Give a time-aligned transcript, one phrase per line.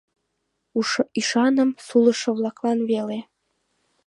[1.19, 3.19] Ӱшаным сулышо-влаклан веле.